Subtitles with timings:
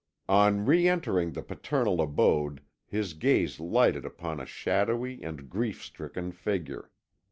[0.27, 6.31] On re entering the paternal abode his gaze lighted upon a shadowy and grief stricken
[6.31, 6.89] figure.